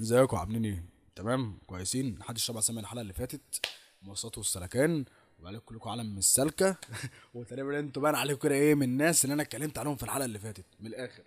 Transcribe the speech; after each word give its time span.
ازيكم؟ 0.00 0.36
عاملين 0.36 0.64
إيه؟ 0.64 0.84
تمام 1.16 1.58
كويسين. 1.66 2.18
محدش 2.18 2.44
شبع 2.44 2.60
سامع 2.60 2.80
الحلقة 2.80 3.02
اللي 3.02 3.12
فاتت. 3.12 3.66
مواصلات 4.02 4.38
والسلكان. 4.38 5.04
وعليكم 5.38 5.64
كلكم 5.64 5.90
علم 5.90 6.12
من 6.12 6.18
السلكة. 6.18 6.76
وتقريبا 7.34 7.78
أنتوا 7.78 8.02
باين 8.02 8.14
عليكم 8.14 8.40
كده 8.40 8.54
إيه 8.54 8.74
من 8.74 8.82
الناس 8.82 9.24
اللي 9.24 9.34
أنا 9.34 9.42
اتكلمت 9.42 9.78
عنهم 9.78 9.96
في 9.96 10.02
الحلقة 10.02 10.24
اللي 10.24 10.38
فاتت 10.38 10.64
من 10.80 10.86
الآخر. 10.86 11.22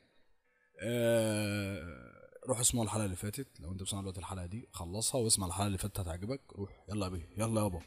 آه 0.82 2.30
روح 2.48 2.60
اسمعوا 2.60 2.86
الحلقة 2.86 3.06
اللي 3.06 3.16
فاتت. 3.16 3.48
لو 3.60 3.72
انت 3.72 3.82
بتسمع 3.82 4.02
دلوقتي 4.02 4.20
الحلقة 4.20 4.46
دي 4.46 4.68
خلصها 4.72 5.22
واسمع 5.22 5.48
الحلقة 5.48 5.68
اللي 5.68 5.78
فاتت 5.78 6.00
هتعجبك. 6.00 6.42
روح 6.56 6.84
يلا 6.90 7.08
بيه 7.08 7.30
يلا 7.38 7.62
يابا 7.62 7.82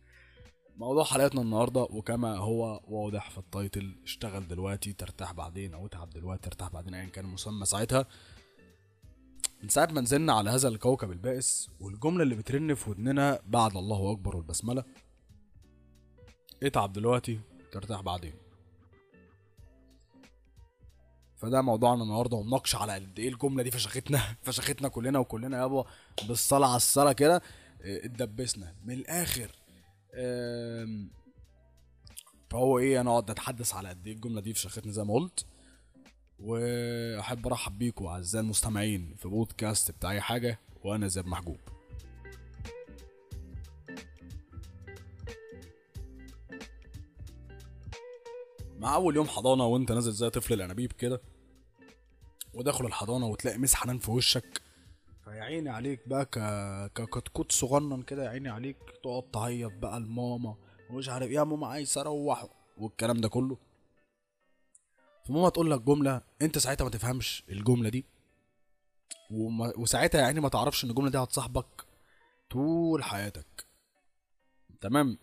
موضوع 0.76 1.04
حلقتنا 1.04 1.40
النهارده 1.42 1.80
وكما 1.80 2.36
هو 2.36 2.80
واضح 2.88 3.30
في 3.30 3.38
التايتل 3.38 3.94
اشتغل 4.04 4.48
دلوقتي 4.48 4.92
ترتاح 4.92 5.32
بعدين 5.32 5.74
أو 5.74 5.86
اتعب 5.86 6.10
دلوقتي 6.10 6.42
ترتاح 6.42 6.68
بعدين 6.68 6.94
ايا 6.94 7.06
كان 7.08 7.24
المسمى 7.24 7.66
ساعتها. 7.66 8.06
من 9.62 9.68
ساعة 9.68 9.86
ما 9.86 10.00
نزلنا 10.00 10.32
على 10.32 10.50
هذا 10.50 10.68
الكوكب 10.68 11.10
البائس 11.12 11.70
والجملة 11.80 12.22
اللي 12.22 12.34
بترن 12.34 12.74
في 12.74 12.90
ودننا 12.90 13.40
بعد 13.46 13.76
الله 13.76 14.12
أكبر 14.12 14.36
والبسملة 14.36 14.84
اتعب 16.62 16.92
دلوقتي 16.92 17.40
ترتاح 17.72 18.00
بعدين. 18.00 18.32
فده 21.36 21.62
موضوعنا 21.62 22.02
النهارده 22.02 22.36
ومناقشة 22.36 22.76
على 22.76 22.92
قد 22.94 23.18
إيه 23.18 23.28
الجملة 23.28 23.62
دي 23.62 23.70
فشختنا 23.70 24.20
فشختنا 24.44 24.88
كلنا 24.88 25.18
وكلنا 25.18 25.58
يابا 25.58 25.84
بالصلاة 26.28 26.68
على 26.68 26.76
الصلاة 26.76 27.12
كده 27.12 27.36
آه، 27.82 28.04
اتدبسنا. 28.06 28.74
من 28.84 28.94
الآخر 28.94 29.50
آم، 30.14 31.10
فهو 32.50 32.78
إيه 32.78 33.00
أنا 33.00 33.10
اقعد 33.10 33.30
اتحدث 33.30 33.74
على 33.74 33.88
قد 33.88 34.06
إيه 34.06 34.14
الجملة 34.14 34.40
دي 34.40 34.54
فشختني 34.54 34.92
زي 34.92 35.04
ما 35.04 35.14
قلت. 35.14 35.46
وأحب 36.42 37.46
أرحب 37.46 37.78
بيكم 37.78 38.06
أعزائي 38.06 38.44
المستمعين 38.44 39.14
في 39.18 39.28
بودكاست 39.28 39.90
بتاع 39.90 40.10
أي 40.10 40.20
حاجة 40.20 40.58
وأنا 40.84 41.08
زياد 41.08 41.26
محجوب. 41.26 41.56
مع 48.78 48.94
أول 48.94 49.16
يوم 49.16 49.26
حضانة 49.26 49.66
وأنت 49.66 49.92
نازل 49.92 50.12
زي 50.12 50.30
طفل 50.30 50.54
الأنابيب 50.54 50.92
كده 50.92 51.20
وداخل 52.54 52.86
الحضانة 52.86 53.26
وتلاقي 53.26 53.58
مس 53.58 53.74
حنان 53.74 53.98
في 53.98 54.10
وشك 54.10 54.62
فيا 55.24 55.42
عيني 55.42 55.70
عليك 55.70 56.08
بقى 56.08 56.24
ك 56.24 56.38
ككتكوت 56.94 57.52
صغنن 57.52 58.02
كده 58.02 58.24
يا 58.24 58.28
عيني 58.28 58.48
عليك 58.48 58.76
تقعد 59.04 59.22
تعيط 59.32 59.72
بقى 59.72 60.00
لماما 60.00 60.54
ومش 60.90 61.08
عارف 61.08 61.30
يا 61.30 61.44
ماما 61.44 61.66
عايز 61.66 61.98
أروح 61.98 62.46
والكلام 62.78 63.20
ده 63.20 63.28
كله. 63.28 63.56
فماما 65.24 65.48
تقول 65.48 65.70
لك 65.70 65.80
جملة 65.80 66.22
أنت 66.42 66.58
ساعتها 66.58 66.84
ما 66.84 66.90
تفهمش 66.90 67.44
الجملة 67.48 67.88
دي. 67.88 68.04
وما 69.30 69.72
وساعتها 69.76 70.20
يعني 70.20 70.40
ما 70.40 70.48
تعرفش 70.48 70.84
إن 70.84 70.90
الجملة 70.90 71.10
دي 71.10 71.18
هتصاحبك 71.18 71.84
طول 72.50 73.04
حياتك. 73.04 73.66
تمام؟ 74.80 75.18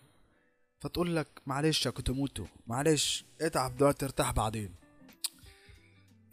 فتقول 0.80 1.16
لك 1.16 1.28
معلش 1.46 1.86
يا 1.86 1.92
كوتوموتو 1.92 2.46
معلش 2.68 3.26
اتعب 3.42 3.78
دلوقتي 3.78 4.06
ارتاح 4.06 4.32
بعدين. 4.32 4.76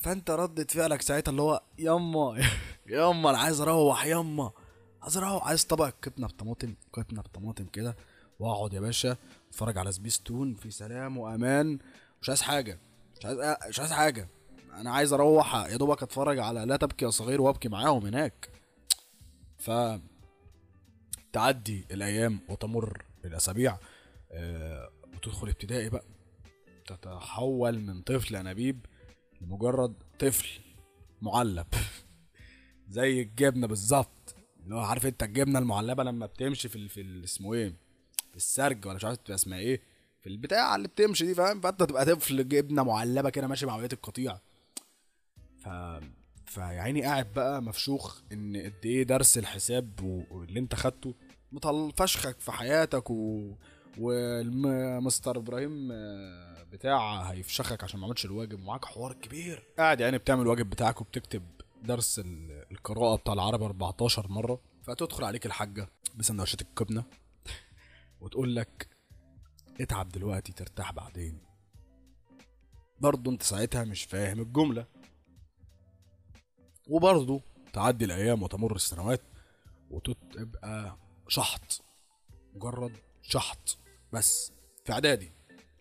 فأنت 0.01 0.31
ردة 0.31 0.65
فعلك 0.65 1.03
ساعتها 1.03 1.31
اللي 1.31 1.43
هو 1.43 1.63
يما 1.79 2.39
يما 2.87 3.31
أنا 3.31 3.39
عايز 3.39 3.61
أروح 3.61 4.07
يما 4.07 4.51
عايز 5.03 5.17
أروح 5.17 5.47
عايز 5.47 5.65
طبق 5.65 5.89
كبنة 6.03 6.27
بطماطم 6.27 6.75
كبنة 6.95 7.23
بطماطم 7.23 7.65
كده. 7.65 7.97
وأقعد 8.39 8.73
يا 8.73 8.81
باشا 8.81 9.17
أتفرج 9.51 9.79
على 9.79 9.93
سبيستون 9.93 10.55
في 10.55 10.71
سلام 10.71 11.19
وأمان. 11.19 11.79
مش 12.23 12.29
عايز 12.29 12.43
حاجة. 12.43 12.79
مش 13.19 13.27
عايز 13.27 13.39
مش 13.69 13.81
عايز 13.81 13.93
حاجة. 13.93 14.29
أنا 14.75 14.91
عايز 14.91 15.13
أروح 15.13 15.55
يا 15.55 15.77
دوبك 15.77 16.03
أتفرج 16.03 16.39
على 16.39 16.65
لا 16.65 16.77
تبكي 16.77 17.05
يا 17.05 17.11
صغير 17.11 17.41
وأبكي 17.41 17.69
معاهم 17.69 18.07
هناك. 18.07 18.49
ف 19.59 19.71
تعدي 21.33 21.85
الأيام 21.91 22.41
وتمر 22.49 23.05
الأسابيع 23.25 23.79
آه، 24.33 24.91
وتدخل 25.15 25.49
ابتدائي 25.49 25.89
بقى. 25.89 26.05
تتحول 26.87 27.79
من 27.79 28.03
طفل 28.03 28.37
أنابيب 28.37 28.87
لمجرد 29.41 29.95
طفل 30.19 30.49
معلب. 31.23 31.67
زي 32.89 33.23
الجبنة 33.23 33.67
بالظبط. 33.67 34.35
اللي 34.65 34.75
هو 34.75 34.81
عارف 34.81 35.07
أنت 35.07 35.23
الجبنة 35.23 35.59
المعلبة 35.59 36.05
لما 36.05 36.27
بتمشي 36.27 36.69
في 36.69 36.89
في 36.89 37.25
اسمه 37.25 37.55
إيه؟ 37.55 37.75
في 38.31 38.37
السرج 38.37 38.87
ولا 38.87 38.95
مش 38.95 39.05
عارف 39.05 39.31
اسمها 39.31 39.59
إيه؟ 39.59 39.83
في 40.27 40.33
البتاع 40.33 40.77
اللي 40.77 40.89
بتمشي 40.89 41.27
دي 41.27 41.35
فاهم؟ 41.35 41.61
فأنت 41.61 41.83
تبقى 41.83 42.05
طفل 42.05 42.49
جبنة 42.49 42.83
معلبة 42.83 43.31
كده 43.31 43.47
ماشي 43.47 43.67
مع 43.67 43.77
بقية 43.77 43.89
القطيع. 43.93 44.39
ف 45.59 45.69
فيا 46.47 46.63
عيني 46.63 47.03
قاعد 47.03 47.33
بقى 47.33 47.63
مفشوخ 47.63 48.21
إن 48.33 48.57
قد 48.57 48.75
إيه 48.87 49.03
درس 49.03 49.39
الحساب 49.39 50.01
واللي 50.31 50.61
أنت 50.61 50.75
خدته 50.75 51.15
مطل 51.53 51.93
فشخك 51.97 52.41
في 52.41 52.53
حياتك 52.53 53.11
و 53.11 53.53
ومستر 53.99 55.37
إبراهيم 55.37 55.89
بتاع 56.73 57.23
هيفشخك 57.23 57.85
عشان 57.85 58.01
ما 58.01 58.07
عملتش 58.07 58.25
الواجب. 58.25 58.61
ومعاك 58.61 58.85
حوار 58.85 59.13
كبير. 59.13 59.63
قاعد 59.79 60.01
يعني 60.01 60.19
بتعمل 60.19 60.43
الواجب 60.43 60.71
بتاعك 60.71 61.01
وبتكتب 61.01 61.43
درس 61.83 62.19
ال- 62.19 62.65
القراءة 62.73 63.17
بتاع 63.17 63.33
العربي 63.33 63.65
14 63.65 64.29
مرة. 64.29 64.61
فتدخل 64.83 65.25
عليك 65.25 65.47
الحاجة 65.47 65.89
بسندوتشات 66.17 66.63
الجبنة 66.63 67.05
وتقول 68.21 68.57
لك 68.57 68.96
اتعب 69.81 70.09
دلوقتي 70.09 70.53
ترتاح 70.53 70.93
بعدين. 70.93 71.39
برضه 73.01 73.31
انت 73.31 73.43
ساعتها 73.43 73.85
مش 73.85 74.05
فاهم 74.05 74.41
الجملة. 74.41 74.87
وبرضه 76.89 77.41
تعدي 77.73 78.05
الأيام 78.05 78.43
وتمر 78.43 78.77
السنوات 78.77 79.23
وتبقى 79.91 80.97
شحط. 81.29 81.85
مجرد 82.55 82.93
شحط. 83.23 83.79
بس 84.13 84.53
في 84.85 84.93
إعدادي. 84.93 85.33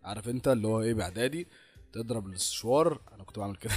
عارف 0.03 0.29
انت 0.29 0.47
اللي 0.47 0.67
هو 0.67 0.81
إيه 0.81 0.93
بإعدادي؟ 0.93 1.47
تضرب 1.93 2.27
الاستشوار 2.27 3.01
أنا 3.13 3.23
كنت 3.23 3.39
بعمل 3.39 3.55
كده. 3.55 3.73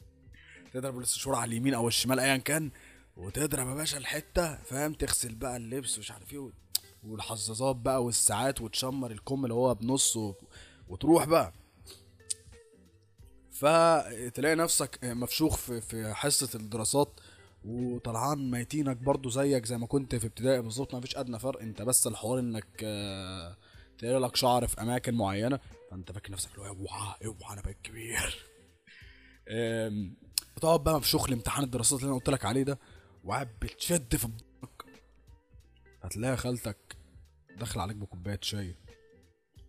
تضرب 0.72 0.98
الاستشوار 0.98 1.36
على 1.36 1.48
اليمين 1.48 1.74
أو 1.74 1.88
الشمال 1.88 2.20
ايا 2.20 2.36
كان. 2.36 2.70
وتضرب 3.16 3.68
يا 3.68 3.74
باشا 3.74 3.98
الحتة. 3.98 4.56
فاهم؟ 4.56 4.92
تغسل 4.92 5.34
بقى 5.34 5.56
اللبس 5.56 5.96
ومش 5.98 6.10
عارف 6.10 6.32
إيه. 6.32 6.50
والحظاظات 7.06 7.76
بقى 7.76 8.04
والساعات 8.04 8.60
وتشمر 8.60 9.10
الكم 9.10 9.44
اللي 9.44 9.54
هو 9.54 9.74
بنص 9.74 10.16
و... 10.16 10.34
وتروح 10.88 11.24
بقى. 11.24 11.52
فتلاقي 13.50 14.54
نفسك 14.54 14.98
مفشوخ 15.02 15.56
في 15.56 16.14
حصة 16.14 16.48
الدراسات 16.58 17.20
وطلعان 17.64 18.50
ميتينك 18.50 18.96
برضو 18.96 19.30
زيك 19.30 19.64
زي 19.66 19.78
ما 19.78 19.86
كنت 19.86 20.14
في 20.14 20.26
ابتدائي 20.26 20.62
بالظبط. 20.62 20.94
مفيش 20.94 21.16
أدنى 21.16 21.38
فرق. 21.38 21.60
انت 21.60 21.82
بس 21.82 22.06
الحوار 22.06 22.38
انك 22.38 22.66
آه، 22.84 23.56
تلاقي 23.98 24.20
لك 24.20 24.36
شعر 24.36 24.66
في 24.66 24.80
أماكن 24.80 25.14
معينة 25.14 25.60
فانت 25.90 26.12
فاكر 26.12 26.32
نفسك 26.32 26.50
اللي 26.50 26.62
هو 26.62 26.66
اوعى 26.66 27.14
اوعى 27.26 27.52
أنا 27.52 27.62
بقيت 27.62 27.76
كبير. 27.82 28.46
بتقعد 30.56 30.84
بقى 30.84 30.96
مفشوخ 30.96 31.30
لامتحان 31.30 31.64
الدراسات 31.64 31.98
اللي 32.00 32.08
أنا 32.08 32.18
قلت 32.18 32.30
لك 32.30 32.44
عليه 32.44 32.62
ده 32.62 32.78
وقاعد 33.24 33.48
بتشد 33.62 34.16
في 34.16 34.28
هتلاقي 36.06 36.36
خالتك 36.36 36.96
داخل 37.56 37.80
عليك 37.80 37.96
بكوباية 37.96 38.38
شاي 38.42 38.74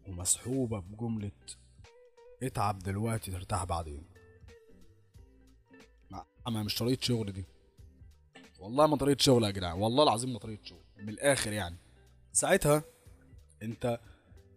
ومسحوبة 0.08 0.80
بجملة 0.80 1.32
اتعب 2.44 2.80
دلوقتي 2.80 3.32
ترتاح 3.32 3.64
بعدين. 3.64 4.04
ما 6.48 6.64
مش 6.64 6.76
طريقة 6.76 7.02
شغل 7.02 7.32
دي. 7.32 7.46
والله 8.60 8.88
ما 8.88 8.96
طريقة 8.98 9.20
شغل 9.22 9.44
يا 9.44 9.50
جدعان 9.52 9.78
والله 9.78 10.04
العظيم 10.04 10.34
ما 10.34 10.40
طريقة 10.40 10.64
شغل. 10.64 10.84
من 10.98 11.10
الآخر 11.10 11.52
يعني. 11.54 11.78
ساعتها 12.34 12.84
أنت 13.64 14.00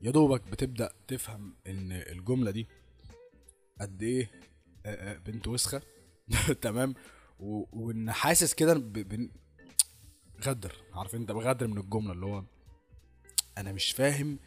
يا 0.03 0.11
دوبك 0.11 0.43
بتبدأ 0.43 0.93
تفهم 1.09 1.55
إن 1.67 1.93
الجملة 1.93 2.51
دي 2.51 2.67
قد 3.81 4.03
إيه 4.03 4.31
بنت 5.27 5.49
وسخة. 5.49 5.83
تمام؟ 6.63 6.95
وإن 7.39 8.13
حاسس 8.13 8.55
كده 8.55 8.75
غدر. 10.45 10.77
عارف 10.93 11.15
انت 11.15 11.33
بغدر 11.33 11.67
من 11.67 11.79
الجملة 11.79 12.13
اللي 12.13 12.27
هو 12.27 12.45
أنا 13.59 13.73
مش 13.73 13.93
فاهم 13.93 14.39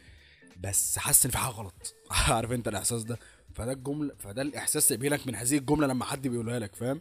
بس 0.60 0.98
حاسس 0.98 1.24
إن 1.24 1.30
في 1.30 1.38
حاجة 1.38 1.52
غلط. 1.52 1.94
عارف 2.10 2.52
انت 2.52 2.68
الإحساس 2.68 3.02
ده؟ 3.02 3.18
فده 3.54 3.72
الجملة 3.72 4.14
فده 4.18 4.42
الإحساس 4.42 4.92
اللي 4.92 5.02
بيجيلك 5.02 5.26
من 5.26 5.34
هذه 5.34 5.58
الجملة 5.58 5.86
لما 5.86 6.04
حد 6.04 6.28
بيقولها 6.28 6.58
لك 6.58 6.74
فاهم؟ 6.74 7.00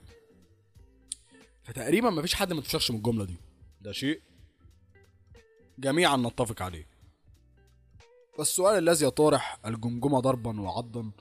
فتقريبا 1.64 2.10
مفيش 2.10 2.36
حد 2.36 2.54
ما 2.54 2.62
تفشخش 2.62 2.92
من 2.92 2.98
الجملة 2.98 3.26
دي. 3.26 3.38
ده 3.82 3.92
شيء 3.92 4.22
جميعا 5.80 6.18
نتفق 6.18 6.62
عليه. 6.62 6.88
والسؤال 8.38 8.90
الذي 8.90 9.06
يطرح 9.06 9.60
الجمجمة 9.66 10.20
ضربا 10.20 10.62
وعضا 10.62 11.12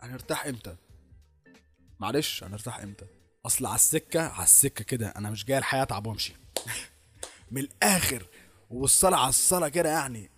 هنرتاح 0.00 0.46
إمتى؟ 0.46 0.76
معلش 2.00 2.44
هنرتاح 2.44 2.78
إمتى؟ 2.80 3.06
أصل 3.48 3.66
على 3.66 3.74
السكة 3.74 4.20
على 4.28 4.44
السكة 4.44 4.84
كده 4.84 5.08
أنا 5.08 5.30
مش 5.30 5.44
جاي 5.44 5.58
الحياة 5.58 5.82
اتعب 5.82 6.06
وأمشي. 6.06 6.34
من 7.50 7.60
الآخر 7.60 8.26
وبالصلاه 8.70 9.18
على 9.18 9.28
الصلاة 9.28 9.68
كده 9.68 9.88
يعني 9.88 10.30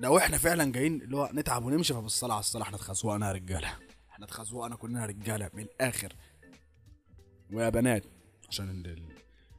لو 0.00 0.18
إحنا 0.18 0.38
فعلا 0.38 0.72
جايين 0.72 1.02
اللي 1.02 1.16
هو 1.16 1.30
نتعب 1.34 1.64
ونمشي 1.64 1.94
فبالصلاه 1.94 2.34
على 2.34 2.40
الصلاة 2.40 2.62
إحنا 2.62 2.76
اتخزوقنا 2.76 3.26
يا 3.28 3.32
رجالة. 3.32 3.68
إحنا 4.10 4.24
اتخزوقنا 4.24 4.76
كلنا 4.76 5.06
رجالة 5.06 5.50
من 5.54 5.62
الآخر. 5.62 6.16
ويا 7.52 7.68
بنات 7.68 8.04
عشان 8.48 8.70
ال- 8.70 9.08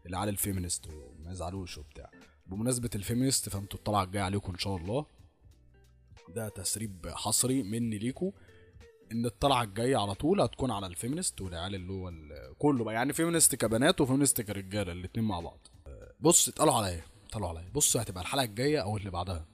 العيال 0.06 0.30
ال 0.30 0.36
feminist 0.36 0.88
وما 0.88 1.32
يزعلوش 1.32 1.78
وبتاع. 1.78 2.12
بمناسبة 2.48 2.90
ال 2.96 3.02
feminist 3.02 3.50
فأنتوا 3.50 3.80
الطلعة 3.80 4.04
الجاية 4.04 4.24
عليكم 4.24 4.52
إن 4.52 4.58
شاء 4.60 4.76
الله. 4.78 5.06
ده 6.30 6.50
تسريب 6.50 7.08
حصري 7.16 7.64
مني 7.64 7.98
ليكم 7.98 8.32
إن 9.12 9.26
الطلعة 9.26 9.64
الجاية 9.64 9.98
على 9.98 10.14
طول 10.14 10.42
هتكون 10.42 10.72
على 10.72 10.88
ال 10.88 10.94
feminist 10.94 11.42
والعيال 11.42 11.76
اللي 11.76 11.94
هو 11.94 12.12
كله 12.60 12.84
بقى. 12.84 12.94
يعني 12.94 13.14
feminist 13.14 13.56
كبنات 13.56 14.02
و 14.02 14.06
feminist 14.06 14.42
كرجالة 14.42 14.92
الاتنين 14.92 15.26
مع 15.28 15.40
بعض. 15.40 15.68
بص 16.20 16.48
اتقالوا 16.48 16.74
عليا 16.74 17.04
اتقالوا 17.28 17.50
عليا. 17.50 17.70
بص 17.74 17.98
هتبقى 17.98 18.22
الحلقة 18.22 18.44
الجاية 18.44 18.82
أو 18.82 18.98
اللي 18.98 19.10
بعدها. 19.10 19.46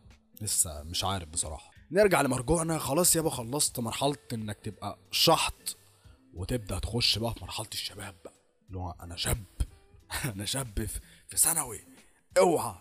لسه 0.41 0.83
مش 0.83 1.03
عارف 1.03 1.29
بصراحة. 1.29 1.71
نرجع 1.91 2.21
لمرجوعنا. 2.21 2.77
خلاص 2.77 3.15
يابا 3.15 3.29
خلصت 3.29 3.79
مرحلة 3.79 4.17
إنك 4.33 4.57
تبقى 4.63 4.97
شحط 5.11 5.77
وتبدأ 6.33 6.79
تخش 6.79 7.17
بقى 7.17 7.33
في 7.33 7.39
مرحلة 7.41 7.67
الشباب 7.73 8.15
بقى. 8.25 8.33
اللي 8.67 8.79
هو 8.79 8.95
أنا 9.01 9.15
شاب. 9.15 9.43
أنا 10.35 10.45
شاب 10.45 10.87
في 11.27 11.37
ثانوي. 11.37 11.79
اوعى. 12.37 12.75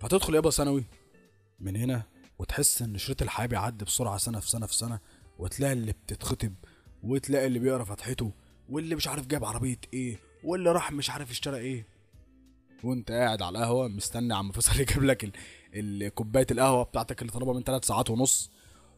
فتدخل 0.00 0.34
يابا 0.34 0.50
ثانوي؟ 0.50 0.84
من 1.60 1.76
هنا 1.76 2.02
وتحس 2.40 2.82
إن 2.82 2.98
شريط 2.98 3.22
الحياة 3.22 3.46
بيعدي 3.46 3.84
بسرعة 3.84 4.16
سنة 4.16 4.40
في 4.40 4.50
سنة 4.50 4.66
في 4.66 4.74
سنة 4.74 5.00
وتلاقي 5.38 5.72
اللي 5.72 5.92
بتتخطب 5.92 6.54
وتلاقي 7.02 7.46
اللي 7.46 7.58
بيقرا 7.58 7.84
فتحته 7.84 8.32
واللي 8.68 8.94
مش 8.94 9.08
عارف 9.08 9.26
جايب 9.26 9.44
عربية 9.44 9.80
إيه 9.94 10.18
واللي 10.44 10.72
راح 10.72 10.92
مش 10.92 11.10
عارف 11.10 11.30
اشترى 11.30 11.56
إيه. 11.56 11.86
وأنت 12.84 13.10
قاعد 13.10 13.42
على 13.42 13.58
القهوة 13.58 13.88
مستني 13.88 14.34
عم 14.34 14.52
فيصل 14.52 14.80
يجيب 14.80 15.04
لك 15.04 15.34
كوبايه 16.14 16.46
القهوة 16.50 16.82
بتاعتك 16.82 17.22
اللي 17.22 17.32
طلبها 17.32 17.54
من 17.54 17.62
ثلاث 17.62 17.84
ساعات 17.84 18.10
ونص 18.10 18.50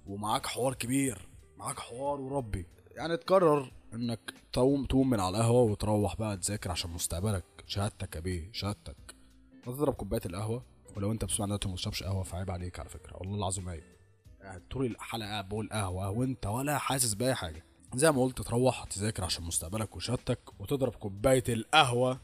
ومعاك 0.07 0.47
حوار 0.47 0.75
كبير 0.75 1.29
معاك 1.57 1.79
حوار 1.79 2.21
وربي. 2.21 2.67
يعني 2.97 3.17
تقرر 3.17 3.73
إنك 3.95 4.35
تقوم 4.53 4.85
تقوم 4.85 5.11
من 5.11 5.21
على 5.21 5.37
القهوة 5.37 5.63
وتروح 5.63 6.17
بقى 6.17 6.37
تذاكر 6.37 6.71
عشان 6.71 6.91
مستقبلك 6.91 7.45
شهادتك 7.67 8.17
يا 8.17 8.21
بيه 8.21 8.53
شهادتك. 8.53 9.15
وتضرب 9.67 9.95
كوباية 9.95 10.23
القهوة 10.27 10.72
ولو 10.97 11.13
انت 11.13 11.25
بتسمع 11.25 11.47
دلوقتي 11.47 11.69
وما 11.69 11.75
بتشربش 11.75 12.03
قهوة 12.03 12.23
فعيب 12.23 12.51
عليك 12.51 12.81
على 12.81 12.89
فكرة. 12.89 13.17
والله 13.17 13.37
العظيم 13.39 13.69
عيب. 13.69 13.83
قاعد 14.43 14.63
طول 14.71 14.87
الحلقة 14.87 15.41
بقول 15.41 15.69
قهوة 15.73 16.11
وانت 16.11 16.47
ولا 16.47 16.79
حاسس 16.79 17.15
بأي 17.15 17.35
حاجة. 17.35 17.65
زي 17.95 18.13
ما 18.13 18.23
قلت 18.23 18.43
تروح 18.43 18.85
تذاكر 18.85 19.25
عشان 19.25 19.45
مستقبلك 19.45 19.97
وشهادتك 19.97 20.61
وتضرب 20.61 20.95
كوباية 20.95 21.45
القهوة 21.49 22.21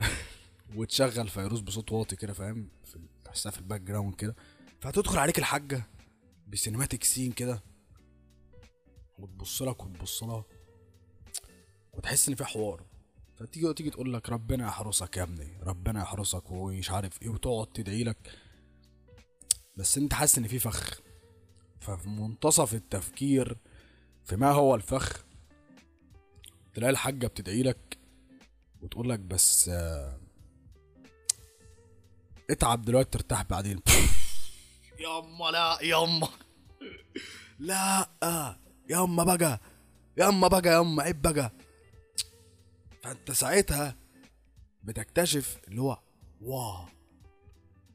وتشغل 0.76 1.28
فيروز 1.28 1.60
بصوت 1.60 1.92
واطي 1.92 2.16
كده 2.16 2.32
فاهم؟ 2.32 2.68
في 2.84 3.00
تحسها 3.24 3.50
في 3.50 3.58
ال 3.58 3.80
background 3.80 4.14
كده. 4.14 4.36
فهتدخل 4.80 5.18
عليك 5.18 5.38
الحاجة 5.38 5.82
ب 6.48 6.54
cinematic 6.54 7.04
scene 7.04 7.32
كده 7.32 7.62
وتبص 9.18 9.62
لك 9.62 9.84
وتبص 9.84 10.22
لها 10.22 10.44
وتحس 11.92 12.28
إن 12.28 12.34
في 12.34 12.44
حوار. 12.44 12.89
فتيجي 13.40 13.74
تيجي 13.74 13.90
تقول 13.90 14.14
لك 14.14 14.28
ربنا 14.28 14.66
يحرسك 14.66 15.16
يا 15.16 15.22
ابني 15.22 15.58
ربنا 15.62 16.02
يحرسك 16.02 16.50
ومش 16.50 16.90
عارف 16.90 17.22
إيه 17.22 17.28
وتقعد 17.28 17.66
تدعي 17.66 18.04
لك. 18.04 18.38
بس 19.76 19.98
انت 19.98 20.14
حاسس 20.14 20.38
ان 20.38 20.46
في 20.46 20.58
فخ. 20.58 21.00
ففي 21.80 22.08
منتصف 22.08 22.74
التفكير 22.74 23.56
في 24.24 24.36
ما 24.36 24.50
هو 24.52 24.74
الفخ 24.74 25.24
تلاقي 26.74 26.90
الحاجة 26.90 27.26
بتدعي 27.26 27.62
لك 27.62 27.98
وتقول 28.82 29.08
لك 29.10 29.18
بس 29.18 29.68
آه، 29.68 30.20
اتعب 32.50 32.82
دلوقتي 32.82 33.10
ترتاح 33.10 33.42
بعدين. 33.42 33.80
ياما 35.04 35.50
لا 35.50 35.78
ياما. 35.82 36.28
لا 37.58 38.08
ياما 38.90 39.24
بقى 39.24 39.60
ياما 40.16 40.48
بقى 40.48 40.72
ياما 40.72 41.02
عيب 41.02 41.22
بقى. 41.22 41.52
فانت 43.02 43.30
ساعتها 43.30 43.96
بتكتشف 44.82 45.60
اللي 45.68 45.80
هو 45.80 45.98
واه 46.40 46.88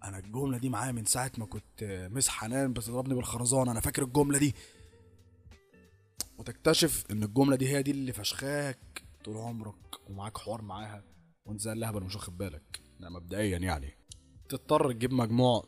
أنا 0.03 0.17
الجملة 0.19 0.57
دي 0.57 0.69
معايا 0.69 0.91
من 0.91 1.05
ساعة 1.05 1.31
ما 1.37 1.45
كنت 1.45 2.07
مس 2.11 2.29
حنان 2.29 2.73
بتضربني 2.73 3.13
بالخرزانة 3.15 3.71
أنا 3.71 3.79
فاكر 3.79 4.03
الجملة 4.03 4.39
دي. 4.39 4.55
وتكتشف 6.37 7.03
إن 7.11 7.23
الجملة 7.23 7.55
دي 7.55 7.69
هي 7.69 7.83
دي 7.83 7.91
اللي 7.91 8.13
فشخاك 8.13 9.03
طول 9.23 9.37
عمرك 9.37 10.09
ومعاك 10.09 10.37
حوار 10.37 10.61
معاها 10.61 11.03
وانت 11.45 11.61
زي 11.61 11.71
اللهبل 11.71 12.03
مش 12.03 12.15
واخد 12.15 12.37
بالك. 12.37 12.79
مبدئيا 12.99 13.57
يعني. 13.57 13.97
تضطر 14.49 14.91
تجيب 14.91 15.13
مجموع 15.13 15.65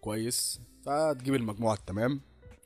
كويس 0.00 0.60
فتجيب 0.86 1.34
المجموع 1.34 1.74
التمام 1.74 2.20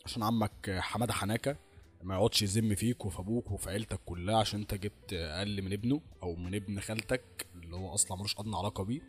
عشان 0.05 0.23
عمك 0.23 0.76
حمادة 0.81 1.12
حناكة. 1.12 1.56
ما 2.02 2.14
يقعدش 2.14 2.43
يذم 2.43 2.75
فيك 2.75 3.05
وفي 3.05 3.19
أبوك 3.19 3.50
وفي 3.50 3.70
عيلتك 3.70 4.00
كلها 4.06 4.38
عشان 4.38 4.61
انت 4.61 4.75
جبت 4.75 5.12
أقل 5.12 5.62
من 5.62 5.73
ابنه 5.73 6.00
أو 6.23 6.35
من 6.35 6.55
ابن 6.55 6.81
خالتك 6.81 7.47
اللي 7.55 7.76
هو 7.76 7.94
أصلا 7.94 8.17
ملوش 8.17 8.38
ادنى 8.38 8.56
علاقه 8.56 8.85
بيه. 8.85 9.00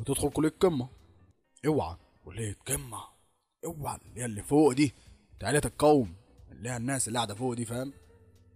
وتدخل 0.00 0.30
كلية 0.30 0.54
قمه 0.60 0.88
اوعى. 1.66 1.96
كلية 2.24 2.56
قمه 2.66 2.98
اوعى. 3.64 3.98
اللي 4.08 4.20
هي 4.20 4.24
اللي 4.24 4.42
فوق 4.42 4.72
دي. 4.72 4.92
تعالى 5.40 5.58
القوم. 5.58 6.14
اللي 6.52 6.70
هي 6.70 6.76
الناس 6.76 7.08
اللي 7.08 7.18
قاعدة 7.18 7.34
فوق 7.34 7.54
دي 7.54 7.64
فاهم؟ 7.64 7.92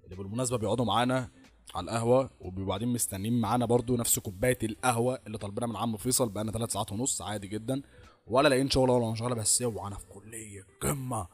اللي 0.04 0.16
بالمناسبة 0.16 0.58
بيقعدوا 0.58 0.84
معانا 0.84 1.30
على 1.74 1.84
القهوة 1.84 2.30
قاعدين 2.68 2.88
مستنيين 2.88 3.40
معانا 3.40 3.66
برضو 3.66 3.96
نفس 3.96 4.18
كوباية 4.18 4.58
القهوة 4.62 5.20
اللي 5.26 5.38
طالبينها 5.38 5.68
من 5.68 5.76
عم 5.76 5.96
فيصل 5.96 6.28
بقالنا 6.28 6.52
ثلاث 6.52 6.72
ساعات 6.72 6.92
ونص 6.92 7.22
عادي 7.22 7.48
جدا. 7.48 7.82
ولا 8.26 8.48
لاقيين 8.48 8.70
شغل 8.70 8.90
ولا 8.90 9.10
مشغلة 9.10 9.34
بس 9.34 9.62
اوعى. 9.62 9.86
أنا 9.86 9.96
في 9.96 10.06
كلية 10.06 10.66
قمه 10.80 11.28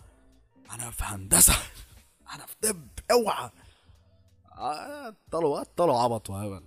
أنا 0.70 0.90
في 0.90 1.04
هندسة. 1.04 1.52
أنا 2.34 2.46
في 2.46 2.56
طب. 2.62 2.88
أوعى. 3.10 3.50
آه، 4.52 5.16
طلعوا 5.30 5.62
طلعوا 5.64 5.98
عبط 5.98 6.30
وهبل. 6.30 6.64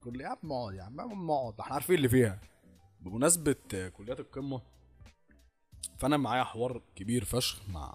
كل 0.00 0.20
يا 0.20 0.28
عم 0.28 0.52
اقعد 0.52 0.74
يا 0.74 0.82
عم 0.82 1.30
اقعد. 1.30 1.60
إحنا 1.60 1.74
عارفين 1.74 1.96
اللي 1.96 2.08
فيها. 2.08 2.40
بمناسبة 3.00 3.56
آه، 3.74 3.88
كليات 3.88 4.20
القمة 4.20 4.62
فأنا 5.98 6.16
معايا 6.16 6.44
حوار 6.44 6.82
كبير 6.96 7.24
فشخ 7.24 7.68
مع 7.68 7.94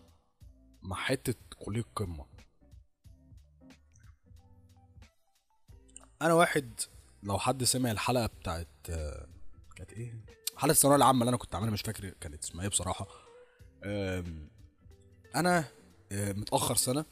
مع 0.81 0.95
حتة 0.95 1.35
كلية 1.59 1.79
القمة. 1.81 2.25
أنا 6.21 6.33
واحد 6.33 6.79
لو 7.23 7.39
حد 7.39 7.63
سمع 7.63 7.91
الحلقة 7.91 8.25
بتاعت 8.25 8.67
آه، 8.89 9.27
كانت 9.75 9.93
إيه؟ 9.93 10.25
حلقه 10.57 10.71
الثانوية 10.71 10.97
العامة 10.97 11.19
اللي 11.21 11.29
أنا 11.29 11.37
كنت 11.37 11.55
عاملها 11.55 11.71
مش 11.73 11.81
فاكر 11.81 12.09
كانت 12.09 12.43
اسمها 12.43 12.63
إيه 12.63 12.69
بصراحة. 12.69 13.07
أنا 15.35 15.65
آه، 16.11 16.31
متأخر 16.31 16.75
سنة 16.75 17.05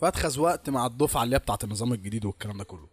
فاتخذ 0.00 0.40
وقت 0.40 0.70
مع 0.70 0.86
الدفعة 0.86 1.22
اللي 1.24 1.36
هي 1.36 1.38
بتاعت 1.40 1.64
النظام 1.64 1.92
الجديد 1.92 2.24
والكلام 2.24 2.58
ده 2.58 2.64
كله. 2.64 2.88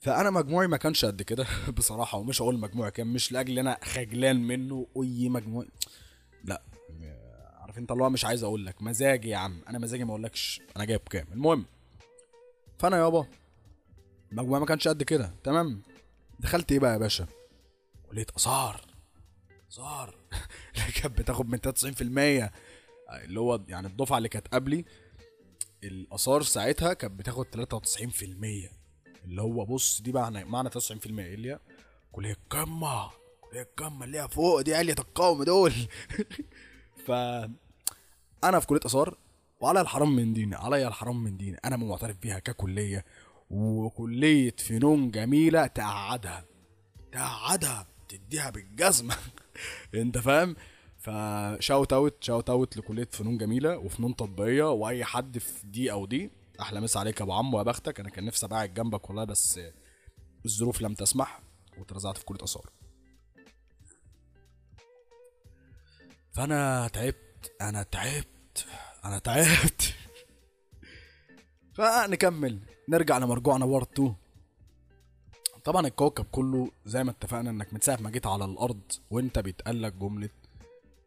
فأنا 0.00 0.30
مجموعي 0.30 0.66
ما 0.66 0.76
كانش 0.76 1.04
قد 1.04 1.22
كده 1.22 1.46
بصراحة 1.76 2.18
ومش 2.18 2.42
هقول 2.42 2.58
مجموعي 2.58 2.90
كام 2.90 3.12
مش 3.12 3.32
لأجل 3.32 3.58
أنا 3.58 3.78
خجلان 3.84 4.36
منه 4.46 4.86
اي 4.96 5.28
مجموعي 5.28 5.68
لا 6.44 6.62
آه، 7.02 7.58
عارف 7.60 7.78
أنت 7.78 7.92
اللي 7.92 8.02
هو 8.04 8.10
مش 8.10 8.24
عايز 8.24 8.42
أقول 8.44 8.66
لك 8.66 8.82
مزاجي 8.82 9.28
يا 9.28 9.36
عم 9.36 9.60
أنا 9.68 9.78
مزاجي 9.78 10.04
ما 10.04 10.10
أقولكش 10.10 10.60
أنا 10.76 10.84
جايب 10.84 11.00
كام؟ 11.10 11.26
المهم 11.32 11.64
فأنا 12.78 12.96
يابا 12.98 13.26
مجموعي 14.32 14.60
ما 14.60 14.66
كانش 14.66 14.88
قد 14.88 15.02
كده 15.02 15.34
تمام؟ 15.44 15.82
دخلت 16.40 16.72
إيه 16.72 16.78
بقى 16.78 16.92
يا 16.92 16.98
باشا؟ 16.98 17.26
كلية 18.10 18.26
آثار 18.36 18.80
آثار. 19.72 20.14
اللي 20.76 20.92
كانت 20.92 21.18
بتاخد 21.18 21.48
من 21.48 21.58
93% 22.48 22.50
اللي 23.10 23.40
هو 23.40 23.60
يعني 23.68 23.86
الدفعة 23.86 24.18
اللي 24.18 24.28
كانت 24.28 24.48
قبلي 24.48 24.84
الآثار 25.84 26.42
ساعتها 26.42 26.92
كانت 26.92 27.18
بتاخد 27.18 27.46
93% 27.46 28.76
اللي 29.24 29.42
هو 29.42 29.64
بص 29.64 30.02
دي 30.02 30.12
معنى 30.12 30.44
معنى 30.44 30.70
93% 30.70 30.74
إيه 31.18 31.34
اللي 31.34 31.58
كليه 32.12 32.36
قمه 32.50 33.10
كليه 33.50 33.68
قمه 33.76 34.04
اللي 34.04 34.20
هي 34.20 34.28
فوق 34.28 34.60
دي 34.60 34.74
علية 34.74 34.94
القوم 34.98 35.42
دول. 35.42 35.72
ف 37.06 37.10
أنا 38.44 38.60
في 38.60 38.66
كلية 38.66 38.80
آثار 38.86 39.18
وعلى 39.60 39.80
الحرام 39.80 40.16
من 40.16 40.32
ديني 40.32 40.56
عليا 40.56 40.88
الحرام 40.88 41.24
من 41.24 41.36
ديني. 41.36 41.58
أنا 41.64 41.76
معترف 41.76 42.16
بيها 42.16 42.38
ككلية 42.38 43.04
وكلية 43.50 44.54
فنون 44.58 45.10
جميلة 45.10 45.66
تقعدها 45.66 46.44
تقعدها 47.12 47.86
تديها 48.08 48.50
بالجزمة. 48.50 49.16
أنت 49.94 50.18
فاهم؟ 50.18 50.56
ف 51.06 51.20
shout 51.20 51.92
out 51.92 52.24
shout 52.24 52.50
out 52.50 52.76
لكلية 52.76 53.08
فنون 53.12 53.38
جميلة 53.38 53.78
وفنون 53.78 54.16
تطبيقية 54.16 54.70
وأي 54.70 55.04
حد 55.04 55.38
في 55.38 55.66
دي 55.66 55.92
أو 55.92 56.06
دي. 56.06 56.30
أحلى 56.60 56.80
مسا 56.80 56.98
عليك 56.98 57.20
يا 57.20 57.24
أبو 57.24 57.32
عمو 57.32 57.58
يا 57.58 57.62
بختك. 57.62 58.00
أنا 58.00 58.10
كان 58.10 58.24
نفسي 58.24 58.46
ابقى 58.46 58.56
قاعد 58.56 58.74
جنبك 58.74 59.08
والله 59.08 59.24
بس 59.24 59.60
الظروف 60.46 60.82
لم 60.82 60.94
تسمح 60.94 61.40
واترزعت 61.78 62.18
في 62.18 62.24
كلية 62.24 62.44
آثار. 62.44 62.70
فأنا 66.32 66.88
تعبت 66.88 67.52
أنا 67.60 67.82
تعبت 67.82 68.66
أنا 69.04 69.18
تعبت. 69.18 69.94
فنكمل. 71.74 72.60
نرجع 72.88 73.18
لمرجوعنا 73.18 73.66
part 73.66 73.92
2 73.92 74.14
طبعا 75.64 75.86
الكوكب 75.86 76.24
كله 76.24 76.70
زي 76.86 77.04
ما 77.04 77.10
اتفقنا 77.10 77.50
إنك 77.50 77.72
من 77.72 77.80
ساعة 77.80 77.96
ما 77.96 78.10
جيت 78.10 78.26
على 78.26 78.44
الأرض 78.44 78.80
وأنت 79.10 79.38
بيتقالك 79.38 79.92
جملة 79.92 80.30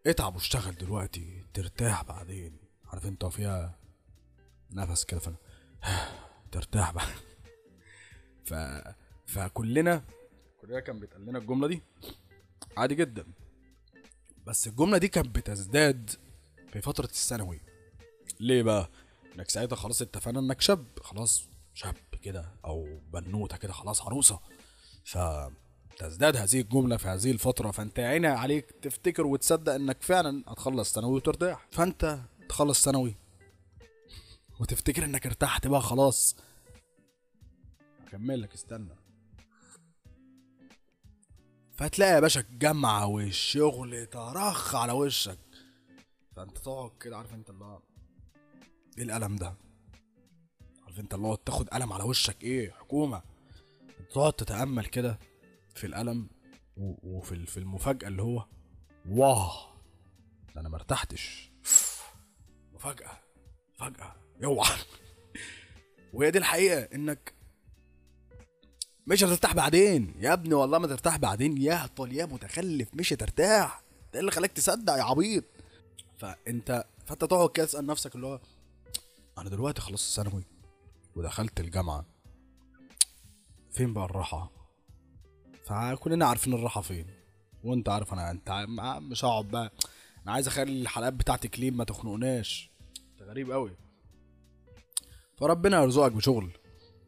اتعب 0.10 0.36
واشتغل 0.36 0.76
دلوقتي 0.76 1.44
ترتاح 1.54 2.04
بعدين. 2.04 2.58
عارف 2.86 3.06
انت 3.06 3.26
فيها 3.26 3.80
نفس 4.72 5.06
كده 5.06 5.20
فانا 5.20 5.38
ترتاح 6.52 6.92
بقى. 6.92 7.06
ف 8.48 8.54
فكلنا 9.28 10.04
كلنا 10.62 10.80
كان 10.80 11.00
بيتقال 11.00 11.26
لنا 11.26 11.40
الجملة 11.40 11.68
دي 11.68 11.82
عادي 12.78 12.96
جدا. 12.96 13.26
بس 14.46 14.68
الجملة 14.68 14.98
دي 14.98 15.08
كانت 15.08 15.36
بتزداد 15.36 16.12
في 16.68 16.82
فترة 16.82 17.06
الثانوي. 17.06 17.60
ليه 18.40 18.64
بقى؟ 18.64 18.90
إنك 19.36 19.50
ساعتها 19.50 19.76
خلاص 19.76 20.02
اتفقنا 20.02 20.40
إنك 20.40 20.62
شاب. 20.62 20.86
خلاص 21.02 21.50
شاب 21.74 21.96
كده 22.22 22.52
أو 22.66 23.00
بنوتة 23.14 23.58
كده 23.58 23.74
خلاص 23.74 24.02
عروسة. 24.02 24.40
ف 25.06 25.18
تزداد 26.00 26.36
هذه 26.36 26.62
الجملة 26.62 26.98
في 26.98 27.08
هذه 27.08 27.32
الفترة 27.32 27.72
فأنت 27.72 28.00
عيني 28.00 28.28
عليك 28.28 28.72
تفتكر 28.72 29.28
وتصدق 29.28 29.74
إنك 29.74 30.02
فعلا 30.02 30.44
هتخلص 30.48 30.94
ثانوي 30.94 31.16
وترتاح. 31.16 31.68
فأنت 31.72 32.20
تخلص 32.50 32.86
ثانوي 32.86 33.16
وتفتكر 34.60 35.06
إنك 35.06 35.26
ارتحت 35.26 35.68
بقى 35.68 35.82
خلاص. 35.82 36.36
أكمل 38.08 38.42
لك 38.42 38.54
استنى. 38.54 38.96
فتلاقي 41.76 42.12
يا 42.12 42.20
باشا 42.20 42.40
الجامعة 42.40 43.06
والشغل 43.08 44.06
طرخ 44.06 44.76
على 44.76 44.94
وشك. 44.94 45.40
فأنت 46.36 46.58
تقعد 46.58 46.92
كده 47.00 47.18
عارف 47.18 47.34
أنت 47.34 47.50
اللي 47.50 47.80
إيه 48.98 49.04
القلم 49.04 49.36
ده؟ 49.36 49.56
عارف 50.84 51.00
أنت 51.00 51.14
اللي 51.14 51.28
هو 51.28 51.36
تاخد 51.36 51.70
قلم 51.70 51.94
على 51.94 52.04
وشك 52.04 52.44
إيه؟ 52.44 52.72
حكومة. 52.72 53.22
تقعد 54.12 54.34
تتأمل 54.34 54.86
كده. 54.86 55.20
في 55.80 55.88
القلم 55.88 56.30
و- 56.78 57.18
وفي 57.18 57.46
في 57.46 57.58
المفاجأة 57.58 58.08
اللي 58.08 58.22
هو 58.22 58.46
واه 59.10 59.74
ده 60.56 60.62
أنا 60.62 60.70
مرتحتش 60.70 61.52
مفاجأة 62.74 63.12
فجأة 63.78 64.16
اوعى 64.44 64.78
وهي 66.14 66.32
دي 66.32 66.38
الحقيقة 66.38 66.80
إنك 66.96 67.34
مش 69.08 69.24
هترتاح 69.24 69.54
بعدين. 69.54 70.14
يا 70.20 70.34
ابني 70.34 70.54
والله 70.54 70.78
ما 70.80 70.88
ترتاح 70.88 71.18
بعدين. 71.18 71.58
يا 71.58 71.86
هطل 71.86 72.14
يا 72.14 72.26
متخلف 72.26 72.90
مش 72.94 73.14
هترتاح. 73.14 73.84
ده 74.14 74.20
اللي 74.20 74.32
خلاك 74.32 74.52
تصدق 74.52 74.94
يا 74.94 75.04
عبيط. 75.04 75.44
فأنت 76.18 76.86
فأنت 77.06 77.22
تقعد 77.26 77.50
كده 77.50 77.66
تسأل 77.66 77.86
نفسك 77.86 78.16
اللي 78.16 78.28
هو 78.28 78.40
أنا 79.38 79.50
دلوقتي 79.50 79.82
خلصت 79.82 80.16
ثانوي 80.16 80.44
ودخلت 81.16 81.60
الجامعة 81.60 82.06
فين 83.72 83.94
بقى 83.94 84.06
الراحة؟ 84.06 84.52
فكلنا 85.70 86.26
عارفين 86.26 86.54
الراحة 86.54 86.82
فين. 86.82 87.08
وانت 87.64 87.90
عارف 87.90 88.14
أنا 88.14 88.32
أنت 88.32 88.66
مش 89.02 89.26
هقعد 89.26 89.46
بقى. 89.46 89.72
أنا 90.24 90.32
عايز 90.32 90.48
أخلي 90.48 90.82
الحلقات 90.82 91.14
بتاعتي 91.14 91.48
كليم 91.48 91.78
ما 91.78 91.84
تخنقناش. 91.84 92.72
أنت 93.12 93.30
غريب 93.30 93.52
قوي 93.52 93.72
فربنا 95.38 95.82
يرزقك 95.82 96.12
بشغل. 96.12 96.52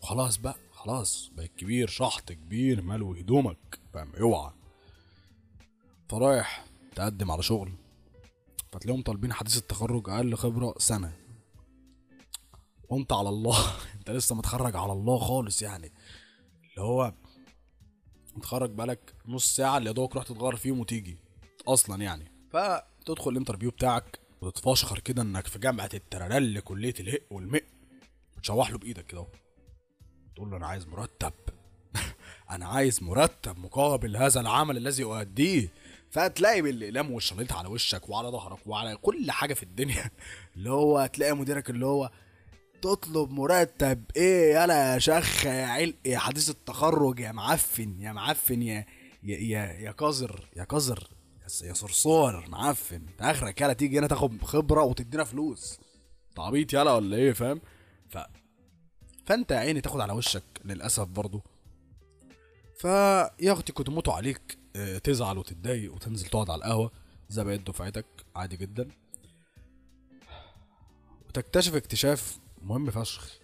وخلاص 0.01 0.37
بقى 0.37 0.55
خلاص. 0.71 1.31
بقيت 1.35 1.55
كبير 1.55 1.87
شحط 1.87 2.31
كبير 2.31 2.81
ملو 2.81 3.13
هدومك 3.13 3.79
فاهم؟ 3.93 4.11
اوعى. 4.15 4.51
فرايح 6.09 6.65
تقدم 6.95 7.31
على 7.31 7.43
شغل. 7.43 7.71
فتلاقيهم 8.71 9.01
طالبين 9.01 9.33
حديث 9.33 9.57
التخرج 9.57 10.09
أقل 10.09 10.35
خبرة 10.35 10.73
سنة. 10.77 11.13
وانت 12.89 13.13
على 13.13 13.29
الله. 13.29 13.57
أنت 13.95 14.11
لسه 14.11 14.35
متخرج 14.35 14.75
على 14.75 14.91
الله 14.91 15.19
خالص 15.19 15.61
يعني. 15.61 15.91
اللي 16.69 16.81
هو 16.87 17.13
متخرج 18.35 18.69
بقالك 18.69 19.13
نص 19.27 19.55
ساعة 19.55 19.77
اللي 19.77 19.89
يا 19.89 19.93
دوبك 19.93 20.15
رحت 20.15 20.27
تتغير 20.27 20.55
فيهم 20.55 20.79
وتيجي. 20.79 21.17
أصلا 21.67 22.03
يعني. 22.03 22.31
فتدخل 22.51 23.31
الانترفيو 23.31 23.71
بتاعك 23.71 24.19
وتتفشخر 24.41 24.99
كده 24.99 25.21
إنك 25.21 25.47
في 25.47 25.59
جامعة 25.59 25.89
الترلل 25.93 26.59
كلية 26.59 26.93
الهق 26.99 27.21
والمق 27.31 27.63
وتشوح 28.37 28.71
له 28.71 28.77
بإيدك 28.77 29.05
كده. 29.05 29.27
تقول 30.35 30.51
له 30.51 30.57
أنا 30.57 30.67
عايز 30.67 30.87
مرتب. 30.87 31.33
أنا 32.51 32.65
عايز 32.67 33.03
مرتب 33.03 33.57
مقابل 33.59 34.17
هذا 34.17 34.41
العمل 34.41 34.77
الذي 34.77 35.03
أؤديه. 35.03 35.71
فهتلاقي 36.09 36.61
بالإقلام 36.61 37.11
والشريط 37.11 37.53
على 37.53 37.67
وشك 37.67 38.09
وعلى 38.09 38.27
ظهرك 38.27 38.59
وعلى 38.67 38.95
كل 38.95 39.31
حاجة 39.31 39.53
في 39.53 39.63
الدنيا. 39.63 40.11
اللي 40.55 40.69
هو 40.69 40.97
هتلاقي 40.97 41.35
مديرك 41.35 41.69
اللي 41.69 41.85
هو 41.85 42.11
تطلب 42.81 43.31
مرتب 43.31 44.03
إيه 44.15 44.55
يلا 44.55 44.93
يا 44.93 44.99
شخ 44.99 45.45
يا 45.45 45.65
علق 45.65 45.95
يا 46.05 46.17
حديث 46.17 46.49
التخرج 46.49 47.19
يا 47.19 47.31
معفن 47.31 47.99
يا 47.99 48.11
معفن 48.11 48.61
يا 48.61 48.85
يا 49.23 49.37
يا, 49.37 49.73
يا 49.73 49.91
قذر 49.91 50.49
يا 50.55 50.63
قذر 50.63 51.09
يا 51.63 51.73
صرصور 51.73 52.49
معفن. 52.49 52.95
أنت 52.95 53.21
آخرك 53.21 53.61
يلا 53.61 53.73
تيجي 53.73 53.99
هنا 53.99 54.07
تاخد 54.07 54.43
خبرة 54.43 54.83
وتدينا 54.83 55.23
فلوس. 55.23 55.79
انت 56.29 56.39
عبيط 56.39 56.73
يلا 56.73 56.93
ولا 56.93 57.17
إيه؟ 57.17 57.33
فاهم؟ 57.33 57.61
ف 58.09 58.17
فأنت 59.25 59.51
يا 59.51 59.57
عيني 59.57 59.81
تاخد 59.81 59.99
على 59.99 60.13
وشك 60.13 60.43
للأسف 60.65 61.07
برضو. 61.07 61.41
فيا 62.77 63.53
أختي 63.53 63.73
كنت 63.73 63.89
موتوا 63.89 64.13
عليك 64.13 64.57
آه، 64.75 64.97
تزعل 64.97 65.37
وتتضايق 65.37 65.93
وتنزل 65.93 66.27
تقعد 66.27 66.49
على 66.49 66.57
القهوة. 66.59 66.91
زي 67.29 67.43
بقيت 67.43 67.67
دفعتك 67.67 68.05
عادي 68.35 68.57
جدا. 68.57 68.87
وتكتشف 71.29 71.75
اكتشاف 71.75 72.39
مهم 72.61 72.91
فشخ. 72.91 73.39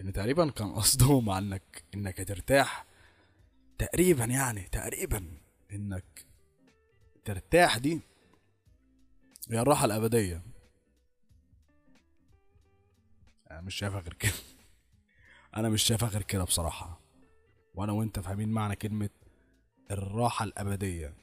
إن 0.00 0.12
تقريبا 0.12 0.50
كان 0.50 0.72
قصدهم 0.72 1.30
عنك 1.30 1.84
انك 1.94 2.20
هترتاح 2.20 2.86
تقريبا 3.78 4.24
يعني 4.24 4.62
تقريبا 4.62 5.38
إنك 5.72 6.26
ترتاح 7.24 7.78
دي 7.78 8.00
هي 9.50 9.60
الراحة 9.60 9.84
الأبدية. 9.84 10.42
أنا 13.50 13.60
مش 13.60 13.74
شايفها 13.74 14.00
غير 14.00 14.14
كده. 14.14 14.32
أنا 15.56 15.68
مش 15.68 15.82
شايفها 15.82 16.08
غير 16.08 16.22
كده 16.22 16.44
بصراحة. 16.44 17.00
وأنا 17.74 17.92
وأنت 17.92 18.20
فاهمين 18.20 18.48
معنى 18.48 18.76
كلمة 18.76 19.10
الراحة 19.90 20.44
الأبدية. 20.44 21.14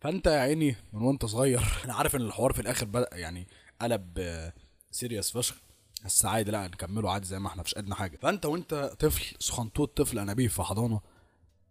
فأنت 0.00 0.26
يا 0.26 0.40
عيني 0.40 0.76
من 0.92 1.02
وأنت 1.02 1.24
صغير. 1.24 1.60
أنا 1.84 1.94
عارف 1.94 2.16
إن 2.16 2.20
الحوار 2.20 2.52
في 2.52 2.60
الآخر 2.60 2.86
بدأ 2.86 3.08
يعني 3.12 3.46
قلب 3.80 4.18
سيريس 4.90 5.30
فشخ. 5.30 5.56
بس 6.04 6.24
عادي 6.24 6.50
لا 6.50 6.66
نكمله 6.68 7.10
عادي 7.12 7.26
زي 7.26 7.38
ما 7.38 7.48
إحنا 7.48 7.62
مش 7.62 7.74
قدنا 7.74 7.94
حاجة. 7.94 8.16
فأنت 8.16 8.46
وأنت 8.46 8.74
طفل 8.74 9.36
سخنطوط 9.38 9.96
طفل 10.02 10.18
انابيب 10.18 10.50
في 10.50 10.62
حضانة 10.62 11.00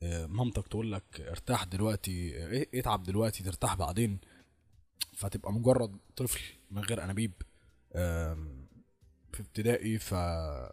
آه، 0.04 0.26
مامتك 0.26 0.68
تقول 0.68 0.92
لك 0.92 1.22
ارتاح 1.22 1.64
دلوقتي 1.64 2.38
آه، 2.44 2.64
إيه- 2.64 2.68
اتعب 2.76 3.04
دلوقتي 3.04 3.44
ترتاح 3.44 3.76
بعدين. 3.76 4.20
فتبقى 5.14 5.54
مجرد 5.54 5.98
طفل 6.16 6.42
من 6.72 6.82
غير 6.82 7.04
أنابيب. 7.04 7.32
في 9.34 9.40
ابتدائي 9.40 9.98
ف... 10.00 10.14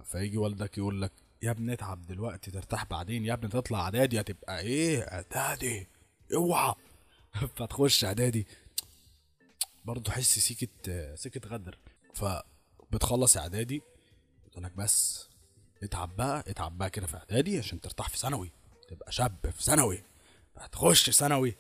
فيجي 0.05 0.37
والدك 0.39 0.79
يقول 0.79 1.03
لك 1.03 1.13
يا 1.43 1.51
ابني 1.51 1.73
اتعب 1.73 2.07
دلوقتي 2.07 2.51
ترتاح 2.51 2.85
بعدين. 2.85 3.25
يا 3.25 3.33
ابني 3.33 3.51
تطلع 3.51 3.81
إعدادي 3.81 4.21
هتبقى 4.21 4.61
إيه؟ 4.61 5.01
إعدادي. 5.03 5.89
اوعى. 6.35 6.75
فتخش 7.57 8.05
إعدادي. 8.05 8.47
برضه 9.85 10.03
تحس 10.03 10.39
سيكة 10.39 11.15
سيكة 11.15 11.49
غدر. 11.49 11.79
فبتخلص 12.15 13.37
إعدادي 13.37 13.83
يقول 14.51 14.65
لك 14.65 14.73
بس 14.73 15.29
اتعب 15.83 16.17
بقى 16.17 16.45
اتعب 16.47 16.79
بقى 16.79 16.91
كده 16.91 17.07
في 17.07 17.17
إعدادي 17.17 17.59
عشان 17.59 17.81
ترتاح 17.81 18.09
في 18.09 18.19
ثانوي. 18.19 18.53
تبقى 18.89 19.13
شاب 19.13 19.51
في 19.51 19.63
ثانوي. 19.63 20.03
هتخش 20.57 21.11
ثانوي 21.11 21.57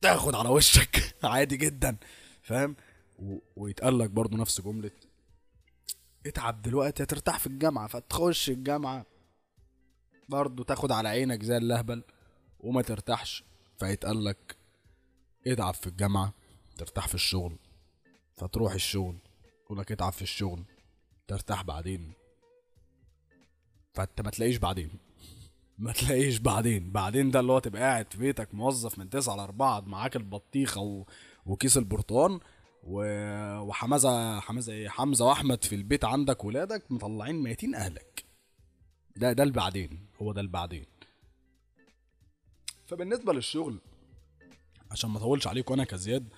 تاخد 0.00 0.34
على 0.34 0.48
وشك 0.48 1.14
عادي 1.24 1.56
جدا 1.56 1.96
فاهم؟ 2.42 2.76
و... 3.18 3.38
ويتقال 3.56 3.98
لك 3.98 4.10
برضه 4.10 4.36
نفس 4.36 4.60
جملة 4.60 4.90
اتعب 6.26 6.62
دلوقتي 6.62 7.02
هترتاح 7.02 7.38
في 7.38 7.46
الجامعة 7.46 7.86
فتخش 7.86 8.50
الجامعة 8.50 9.06
برضه 10.28 10.64
تاخد 10.64 10.92
على 10.92 11.08
عينك 11.08 11.42
زي 11.42 11.56
اللهبل 11.56 12.02
وما 12.60 12.82
ترتاحش. 12.82 13.44
فيتقال 13.78 14.24
لك 14.24 14.56
اتعب 15.46 15.74
في 15.74 15.86
الجامعة. 15.86 16.34
ترتاح 16.78 17.08
في 17.08 17.14
الشغل 17.14 17.56
فتروح 18.36 18.72
الشغل 18.72 19.16
يقول 19.64 19.78
لك 19.78 19.92
اتعب 19.92 20.12
في 20.12 20.22
الشغل 20.22 20.64
ترتاح 21.28 21.62
بعدين. 21.62 22.12
فانت 23.94 24.20
ما 24.20 24.30
تلاقيش 24.30 24.56
بعدين. 24.56 24.90
ما 25.78 25.92
تلاقيش 25.92 26.38
بعدين. 26.38 26.92
بعدين 26.92 27.30
ده 27.30 27.40
اللي 27.40 27.52
هو 27.52 27.58
تبقى 27.58 27.82
قاعد 27.82 28.12
في 28.12 28.18
بيتك 28.18 28.54
موظف 28.54 28.98
من 28.98 29.10
9 29.10 29.36
ل 29.36 29.40
4 29.40 29.80
معاك 29.80 30.16
البطيخة 30.16 30.80
و... 30.80 31.04
وكيس 31.46 31.76
البرتقال 31.76 32.40
و... 32.82 33.02
وحمزة 33.60 34.40
حمزة 34.40 34.72
إيه؟ 34.72 34.88
حمزة 34.88 35.24
وأحمد 35.24 35.64
في 35.64 35.74
البيت 35.74 36.04
عندك 36.04 36.44
ولادك 36.44 36.92
مطلعين 36.92 37.42
ميتين 37.42 37.74
أهلك. 37.74 38.24
ده 39.16 39.32
ده 39.32 39.42
البعدين. 39.42 40.06
هو 40.22 40.32
ده 40.32 40.40
البعدين. 40.40 40.86
فبالنسبة 42.86 43.32
للشغل 43.32 43.80
عشان 44.90 45.10
ما 45.10 45.18
أطولش 45.18 45.46
عليكم 45.46 45.74
أنا 45.74 45.84
كزياد 45.84 46.28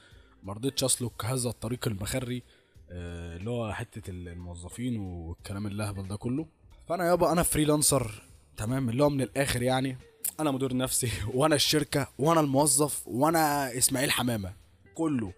ما 0.45 0.53
رضيتش 0.53 0.85
أسلك 0.85 1.25
هذا 1.25 1.49
الطريق 1.49 1.89
المخري 1.89 2.43
آه، 2.91 3.37
اللي 3.37 3.51
هو 3.51 3.73
حتة 3.73 4.11
الموظفين 4.11 4.97
والكلام 4.97 5.67
اللهبل 5.67 6.09
ده 6.09 6.17
كله. 6.17 6.47
فأنا 6.89 7.07
يابا 7.07 7.33
أنا 7.33 7.43
فريلانسر 7.43 8.23
تمام؟ 8.57 8.89
اللي 8.89 9.05
هو 9.05 9.11
من 9.11 9.21
الآخر 9.21 9.63
يعني 9.63 9.99
أنا 10.41 10.51
مدير 10.51 10.77
نفسي 10.77 11.11
وأنا 11.35 11.55
الشركة 11.55 12.09
وأنا 12.19 12.41
الموظف 12.41 13.09
وأنا 13.09 13.79
إسماعيل 13.79 14.11
حمامة. 14.11 14.55
كله. 14.95 15.33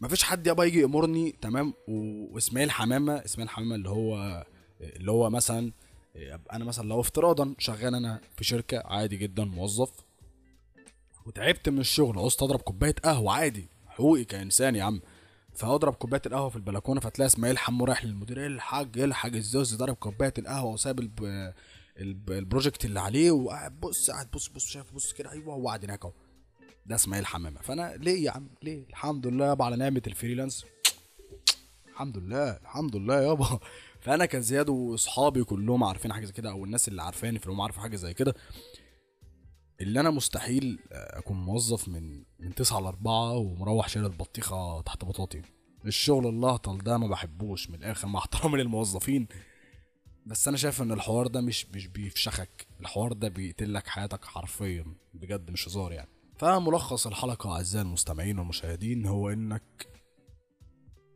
مفيش 0.00 0.22
حد 0.22 0.46
يابا 0.46 0.64
يجي 0.64 0.80
يأمرني 0.80 1.34
تمام؟ 1.40 1.74
وإسماعيل 1.88 2.70
حمامة 2.70 3.14
إسماعيل 3.24 3.50
حمامة 3.50 3.74
اللي 3.74 3.88
هو 3.88 4.44
اللي 4.80 5.10
هو 5.10 5.30
مثلا 5.30 5.72
أنا 6.52 6.64
مثلا 6.64 6.88
لو 6.88 7.00
افتراضا 7.00 7.54
شغال 7.58 7.94
أنا 7.94 8.20
في 8.36 8.44
شركة 8.44 8.82
عادي 8.84 9.16
جدا 9.16 9.44
موظف. 9.44 9.90
وتعبت 11.26 11.68
من 11.68 11.78
الشغل 11.78 12.18
عاوز 12.18 12.36
اضرب 12.42 12.60
كوباية 12.60 12.94
قهوة 13.04 13.32
عادي. 13.32 13.75
حقوقي 13.96 14.24
كإنسان 14.24 14.76
يا 14.76 14.84
عم. 14.84 15.00
فأضرب 15.54 15.94
كوباية 15.94 16.22
القهوة 16.26 16.48
في 16.48 16.56
البلكونة 16.56 17.00
فتلاقي 17.00 17.26
إسماعيل 17.26 17.58
حمو 17.58 17.84
رايح 17.84 18.04
للمدير 18.04 18.40
إيه 18.40 18.46
الحاج 18.46 18.98
الحاج 18.98 19.36
الزوز 19.36 19.74
ضرب 19.74 19.94
كوباية 19.94 20.34
القهوة 20.38 20.72
وساب 20.72 21.00
الب... 21.00 21.52
الب... 21.98 22.30
ال 22.30 22.37
project 22.37 22.84
اللي 22.84 23.00
عليه 23.00 23.30
وقاعد 23.30 23.80
بص 23.80 24.10
قاعد 24.10 24.30
بص 24.30 24.48
بص 24.48 24.66
شايف 24.66 24.92
بص 24.92 25.12
كده 25.12 25.30
أيوه 25.32 25.54
هو 25.54 25.68
قاعد 25.68 25.84
هناك 25.84 26.04
أهو. 26.04 26.12
ده 26.86 26.94
إسماعيل 26.94 27.26
حمامة. 27.26 27.60
فأنا 27.60 27.96
ليه 27.96 28.24
يا 28.24 28.30
عم؟ 28.30 28.48
ليه؟ 28.62 28.86
الحمد 28.90 29.26
لله 29.26 29.46
يابا 29.46 29.64
على 29.64 29.76
نعمة 29.76 30.02
ال 30.06 30.11
freelance. 30.11 30.64
الحمد 31.88 32.18
لله 32.18 32.50
الحمد 32.50 32.96
لله 32.96 33.22
يابا. 33.22 33.58
فأنا 34.04 34.26
كزياد 34.26 34.68
وأصحابي 34.68 35.44
كلهم 35.44 35.84
عارفين 35.84 36.12
حاجة 36.12 36.24
زي 36.24 36.32
كده 36.32 36.50
أو 36.50 36.64
الناس 36.64 36.88
اللي 36.88 37.02
عارفاني 37.02 37.38
فهم 37.38 37.60
عارفه 37.60 37.80
حاجة 37.80 37.96
زي 37.96 38.14
كده. 38.14 38.34
اللي 39.80 40.00
أنا 40.00 40.10
مستحيل 40.10 40.78
أكون 40.92 41.36
موظف 41.36 41.88
من 41.88 42.22
من 42.38 42.54
9 42.54 42.80
ل 42.80 42.86
4 42.86 43.32
ومروح 43.32 43.88
شايل 43.88 44.06
البطيخة 44.06 44.80
تحت 44.80 45.04
بطاطي. 45.04 45.42
الشغل 45.84 46.26
الاهطل 46.26 46.78
ده 46.78 46.98
ما 46.98 47.06
بحبوش 47.06 47.70
من 47.70 47.74
الآخر 47.74 48.08
مع 48.08 48.18
احترامي 48.20 48.58
للموظفين. 48.58 49.28
بس 50.26 50.48
أنا 50.48 50.56
شايف 50.56 50.82
إن 50.82 50.92
الحوار 50.92 51.26
ده 51.26 51.40
مش 51.40 51.66
مش 51.66 51.86
بيفشخك. 51.86 52.66
الحوار 52.80 53.12
ده 53.12 53.28
بيقتلك 53.28 53.86
حياتك 53.86 54.24
حرفيا 54.24 54.84
بجد 55.14 55.50
مش 55.50 55.68
هزار 55.68 55.92
يعني. 55.92 56.10
فملخص 56.38 57.06
الحلقة 57.06 57.52
أعزائي 57.52 57.84
المستمعين 57.84 58.38
والمشاهدين 58.38 59.06
هو 59.06 59.30
إنك 59.30 59.86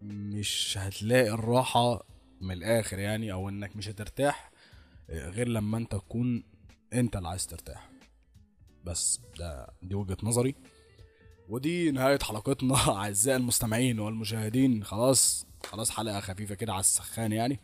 مش 0.03 0.79
هتلاقي 0.81 1.31
الراحة 1.31 2.07
من 2.41 2.53
الآخر 2.53 2.99
يعني 2.99 3.33
أو 3.33 3.49
إنك 3.49 3.77
مش 3.77 3.89
هترتاح 3.89 4.51
غير 5.11 5.49
لما 5.49 5.79
أنت 5.79 5.93
تكون 5.93 6.45
أنت 6.93 7.17
اللي 7.17 7.29
عايز 7.29 7.47
ترتاح. 7.47 7.91
بس 8.85 9.21
ده 9.39 9.75
دي 9.83 9.95
وجهة 9.95 10.17
نظري. 10.23 10.55
ودي 11.49 11.91
نهاية 11.91 12.19
حلقتنا. 12.23 12.75
أعزائي 12.97 13.37
المستمعين 13.37 13.99
والمشاهدين 14.01 14.85
خلاص 14.85 15.47
خلاص 15.65 15.91
حلقة 15.91 16.21
خفيفة 16.21 16.55
كده 16.55 16.73
على 16.73 16.81
السخان 16.81 17.33
يعني. 17.33 17.61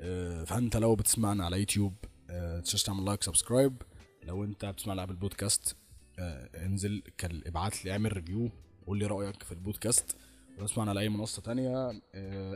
آه، 0.00 0.44
فأنت 0.44 0.76
لو 0.76 0.94
بتسمعنا 0.94 1.44
على 1.44 1.58
يوتيوب 1.58 1.94
آه، 2.30 2.60
تنساش 2.60 2.82
تعمل 2.82 3.04
like 3.04 3.22
subscribe. 3.22 3.82
لو 4.22 4.44
أنت 4.44 4.64
بتسمعنا 4.64 5.02
على 5.02 5.10
البودكاست 5.10 5.76
آه، 6.18 6.66
انزل 6.66 7.02
ابعت 7.46 7.84
لي 7.84 7.92
اعمل 7.92 8.12
review 8.16 8.50
قول 8.86 8.98
لي 8.98 9.06
رأيك 9.06 9.42
في 9.42 9.52
البودكاست. 9.52 10.16
واسمعنا 10.58 10.90
على 10.90 11.00
أي 11.00 11.08
منصة 11.08 11.42
تانية 11.42 12.00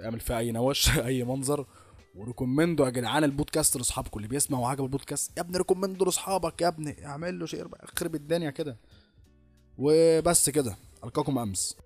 اعمل 0.04 0.20
فيها 0.20 0.38
أي 0.38 0.52
نوش 0.52 0.98
أي 0.98 1.24
منظر. 1.24 1.66
و 2.14 2.21
recommend 2.21 2.80
وا 2.80 2.86
يا 2.86 2.90
جدعان 2.90 3.24
البودكاست 3.24 3.76
لاصحابكم 3.76 4.18
اللي 4.18 4.28
بيسمع 4.28 4.58
وعجب 4.58 4.84
البودكاست 4.84 5.36
يا 5.36 5.42
ابني 5.42 5.58
recommend 5.58 6.01
وا 6.01 6.06
لاصحابك 6.06 6.62
يا 6.62 6.68
ابني 6.68 7.06
اعمل 7.06 7.38
له 7.38 7.46
share 7.46 7.66
بقى، 7.66 7.86
خرب 7.98 8.14
الدنيا 8.14 8.50
كده. 8.50 8.76
وبس 9.78 10.50
كده 10.50 10.76
ألقاكم 11.04 11.38
أمس. 11.38 11.76